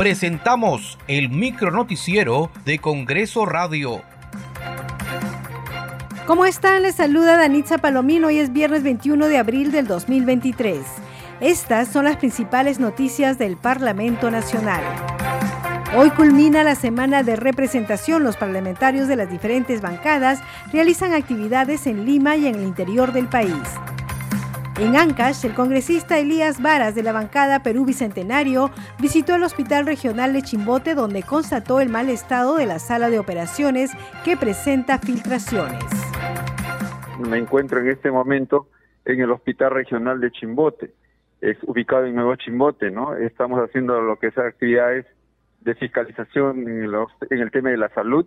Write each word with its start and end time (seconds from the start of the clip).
presentamos 0.00 0.98
el 1.08 1.28
micro 1.28 1.70
noticiero 1.70 2.50
de 2.64 2.78
Congreso 2.78 3.44
Radio. 3.44 4.00
¿Cómo 6.26 6.46
están? 6.46 6.84
Les 6.84 6.94
saluda 6.94 7.36
Danitza 7.36 7.76
Palomino. 7.76 8.28
Hoy 8.28 8.38
es 8.38 8.50
viernes 8.50 8.82
21 8.82 9.28
de 9.28 9.36
abril 9.36 9.72
del 9.72 9.86
2023. 9.86 10.78
Estas 11.42 11.88
son 11.88 12.06
las 12.06 12.16
principales 12.16 12.80
noticias 12.80 13.36
del 13.36 13.58
Parlamento 13.58 14.30
Nacional. 14.30 14.82
Hoy 15.94 16.08
culmina 16.12 16.64
la 16.64 16.76
semana 16.76 17.22
de 17.22 17.36
representación. 17.36 18.24
Los 18.24 18.38
parlamentarios 18.38 19.06
de 19.06 19.16
las 19.16 19.30
diferentes 19.30 19.82
bancadas 19.82 20.40
realizan 20.72 21.12
actividades 21.12 21.86
en 21.86 22.06
Lima 22.06 22.38
y 22.38 22.46
en 22.46 22.54
el 22.54 22.62
interior 22.62 23.12
del 23.12 23.28
país. 23.28 23.52
En 24.80 24.96
Ancash, 24.96 25.44
el 25.44 25.52
congresista 25.52 26.18
Elías 26.18 26.62
Varas 26.62 26.94
de 26.94 27.02
la 27.02 27.12
bancada 27.12 27.62
Perú 27.62 27.84
Bicentenario 27.84 28.70
visitó 28.98 29.34
el 29.34 29.42
Hospital 29.42 29.84
Regional 29.84 30.32
de 30.32 30.40
Chimbote 30.40 30.94
donde 30.94 31.22
constató 31.22 31.82
el 31.82 31.90
mal 31.90 32.08
estado 32.08 32.56
de 32.56 32.64
la 32.64 32.78
sala 32.78 33.10
de 33.10 33.18
operaciones 33.18 33.90
que 34.24 34.38
presenta 34.38 34.98
filtraciones. 34.98 35.84
Me 37.18 37.36
encuentro 37.36 37.80
en 37.80 37.90
este 37.90 38.10
momento 38.10 38.68
en 39.04 39.20
el 39.20 39.30
Hospital 39.30 39.72
Regional 39.72 40.18
de 40.18 40.30
Chimbote, 40.30 40.94
es 41.42 41.58
ubicado 41.64 42.06
en 42.06 42.14
Nuevo 42.14 42.34
Chimbote, 42.36 42.90
¿no? 42.90 43.14
Estamos 43.16 43.60
haciendo 43.60 44.00
lo 44.00 44.18
que 44.18 44.30
son 44.30 44.46
actividades 44.46 45.04
de 45.60 45.74
fiscalización 45.74 46.66
en, 46.66 47.38
el 47.38 47.50
tema 47.50 47.68
de 47.68 47.76
la 47.76 47.90
salud. 47.90 48.24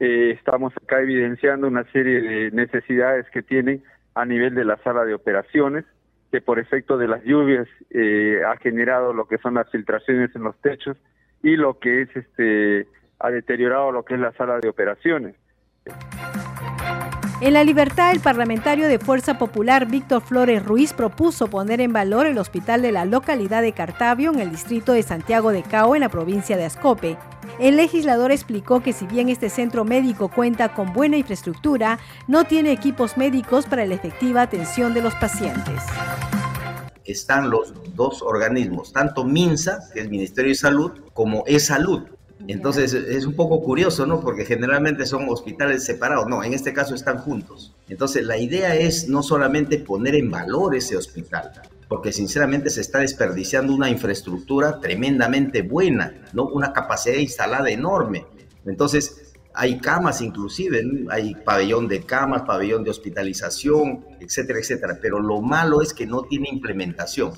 Eh, 0.00 0.32
estamos 0.32 0.72
acá 0.82 1.00
evidenciando 1.00 1.68
una 1.68 1.84
serie 1.92 2.20
de 2.20 2.50
necesidades 2.50 3.30
que 3.30 3.42
tienen 3.42 3.84
a 4.16 4.24
nivel 4.24 4.54
de 4.54 4.64
la 4.64 4.78
sala 4.78 5.04
de 5.04 5.14
operaciones, 5.14 5.84
que 6.32 6.40
por 6.40 6.58
efecto 6.58 6.96
de 6.96 7.06
las 7.06 7.22
lluvias 7.22 7.68
eh, 7.90 8.40
ha 8.48 8.56
generado 8.56 9.12
lo 9.12 9.28
que 9.28 9.36
son 9.38 9.54
las 9.54 9.70
filtraciones 9.70 10.34
en 10.34 10.42
los 10.42 10.56
techos 10.62 10.96
y 11.42 11.54
lo 11.56 11.78
que 11.78 12.02
es 12.02 12.16
este 12.16 12.88
ha 13.18 13.30
deteriorado 13.30 13.92
lo 13.92 14.04
que 14.04 14.14
es 14.14 14.20
la 14.20 14.32
sala 14.32 14.58
de 14.58 14.68
operaciones. 14.68 15.36
En 17.42 17.52
La 17.52 17.62
Libertad, 17.62 18.12
el 18.12 18.20
parlamentario 18.20 18.88
de 18.88 18.98
Fuerza 18.98 19.38
Popular 19.38 19.86
Víctor 19.86 20.22
Flores 20.22 20.64
Ruiz 20.64 20.94
propuso 20.94 21.48
poner 21.48 21.82
en 21.82 21.92
valor 21.92 22.26
el 22.26 22.38
hospital 22.38 22.80
de 22.80 22.92
la 22.92 23.04
localidad 23.04 23.60
de 23.60 23.72
Cartavio 23.72 24.32
en 24.32 24.40
el 24.40 24.50
distrito 24.50 24.92
de 24.92 25.02
Santiago 25.02 25.52
de 25.52 25.62
Cao 25.62 25.94
en 25.94 26.00
la 26.00 26.08
provincia 26.08 26.56
de 26.56 26.64
Ascope. 26.64 27.18
El 27.58 27.76
legislador 27.76 28.32
explicó 28.32 28.82
que 28.82 28.92
si 28.92 29.06
bien 29.06 29.28
este 29.28 29.48
centro 29.48 29.84
médico 29.84 30.28
cuenta 30.28 30.74
con 30.74 30.92
buena 30.92 31.16
infraestructura, 31.16 31.98
no 32.28 32.44
tiene 32.44 32.70
equipos 32.70 33.16
médicos 33.16 33.66
para 33.66 33.86
la 33.86 33.94
efectiva 33.94 34.42
atención 34.42 34.92
de 34.92 35.02
los 35.02 35.14
pacientes. 35.14 35.82
Están 37.04 37.50
los 37.50 37.72
dos 37.94 38.20
organismos, 38.20 38.92
tanto 38.92 39.24
MINSA, 39.24 39.78
que 39.94 40.00
es 40.00 40.10
Ministerio 40.10 40.50
de 40.50 40.56
Salud, 40.56 40.92
como 41.14 41.44
E-Salud, 41.46 42.02
entonces 42.48 42.92
es 42.92 43.26
un 43.26 43.34
poco 43.34 43.62
curioso, 43.62 44.06
¿no? 44.06 44.20
Porque 44.20 44.44
generalmente 44.44 45.06
son 45.06 45.28
hospitales 45.28 45.84
separados. 45.84 46.28
No, 46.28 46.44
en 46.44 46.52
este 46.52 46.72
caso 46.72 46.94
están 46.94 47.18
juntos. 47.18 47.74
Entonces 47.88 48.24
la 48.24 48.38
idea 48.38 48.76
es 48.76 49.08
no 49.08 49.22
solamente 49.22 49.78
poner 49.78 50.14
en 50.14 50.30
valor 50.30 50.74
ese 50.76 50.96
hospital, 50.96 51.52
porque 51.88 52.12
sinceramente 52.12 52.70
se 52.70 52.80
está 52.80 53.00
desperdiciando 53.00 53.74
una 53.74 53.90
infraestructura 53.90 54.80
tremendamente 54.80 55.62
buena, 55.62 56.14
¿no? 56.32 56.44
Una 56.44 56.72
capacidad 56.72 57.16
instalada 57.16 57.70
enorme. 57.70 58.26
Entonces 58.64 59.32
hay 59.54 59.78
camas 59.78 60.20
inclusive, 60.20 60.82
hay 61.10 61.34
pabellón 61.34 61.88
de 61.88 62.02
camas, 62.02 62.42
pabellón 62.42 62.84
de 62.84 62.90
hospitalización, 62.90 64.04
etcétera, 64.20 64.58
etcétera. 64.58 64.98
Pero 65.00 65.20
lo 65.20 65.40
malo 65.40 65.82
es 65.82 65.94
que 65.94 66.06
no 66.06 66.22
tiene 66.22 66.48
implementación 66.48 67.32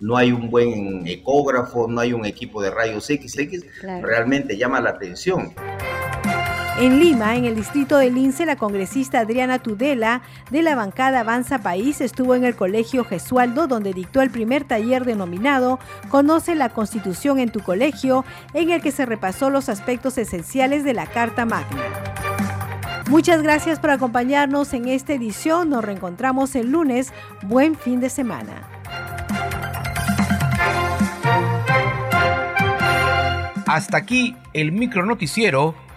no 0.00 0.16
hay 0.16 0.32
un 0.32 0.50
buen 0.50 1.06
ecógrafo, 1.06 1.88
no 1.88 2.00
hay 2.00 2.12
un 2.12 2.26
equipo 2.26 2.62
de 2.62 2.70
rayos 2.70 3.08
X, 3.08 3.36
realmente 3.80 4.56
llama 4.56 4.80
la 4.80 4.90
atención. 4.90 5.54
En 6.76 6.98
Lima, 6.98 7.36
en 7.36 7.44
el 7.44 7.54
distrito 7.54 7.98
de 7.98 8.10
Lince, 8.10 8.44
la 8.46 8.56
congresista 8.56 9.20
Adriana 9.20 9.60
Tudela 9.60 10.22
de 10.50 10.60
la 10.60 10.74
bancada 10.74 11.20
Avanza 11.20 11.60
País 11.60 12.00
estuvo 12.00 12.34
en 12.34 12.44
el 12.44 12.56
colegio 12.56 13.04
Gesualdo, 13.04 13.68
donde 13.68 13.92
dictó 13.92 14.22
el 14.22 14.30
primer 14.30 14.64
taller 14.64 15.04
denominado 15.04 15.78
Conoce 16.08 16.56
la 16.56 16.70
Constitución 16.70 17.38
en 17.38 17.52
tu 17.52 17.60
colegio, 17.60 18.24
en 18.54 18.70
el 18.70 18.82
que 18.82 18.90
se 18.90 19.06
repasó 19.06 19.50
los 19.50 19.68
aspectos 19.68 20.18
esenciales 20.18 20.82
de 20.82 20.94
la 20.94 21.06
Carta 21.06 21.44
Magna. 21.44 21.80
Muchas 23.08 23.40
gracias 23.40 23.78
por 23.78 23.90
acompañarnos 23.90 24.74
en 24.74 24.88
esta 24.88 25.12
edición. 25.12 25.70
Nos 25.70 25.84
reencontramos 25.84 26.56
el 26.56 26.72
lunes. 26.72 27.12
Buen 27.42 27.76
fin 27.76 28.00
de 28.00 28.10
semana. 28.10 28.68
Hasta 33.66 33.96
aquí 33.96 34.36
el 34.52 34.72
micro 34.72 35.06
noticiero 35.06 35.83